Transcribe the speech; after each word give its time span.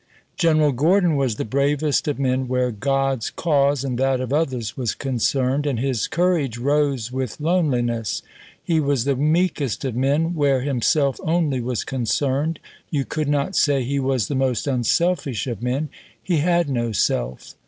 General 0.35 0.71
Gordon 0.71 1.15
was 1.15 1.35
the 1.35 1.45
bravest 1.45 2.07
of 2.07 2.17
men 2.17 2.47
where 2.47 2.71
God's 2.71 3.29
cause 3.29 3.83
and 3.83 3.99
that 3.99 4.19
of 4.19 4.33
others 4.33 4.75
was 4.75 4.95
concerned, 4.95 5.67
and 5.67 5.77
his 5.79 6.07
courage 6.07 6.57
rose 6.57 7.11
with 7.11 7.39
loneliness. 7.39 8.23
He 8.63 8.79
was 8.79 9.05
the 9.05 9.15
meekest 9.15 9.85
of 9.85 9.95
men 9.95 10.33
where 10.33 10.61
himself 10.61 11.19
only 11.23 11.61
was 11.61 11.83
concerned. 11.83 12.59
You 12.89 13.05
could 13.05 13.27
not 13.29 13.55
say 13.55 13.83
he 13.83 13.99
was 13.99 14.27
the 14.27 14.33
most 14.33 14.65
unselfish 14.65 15.45
of 15.45 15.61
men: 15.61 15.89
he 16.19 16.37
had 16.37 16.67
no 16.67 16.91
self. 16.93 17.53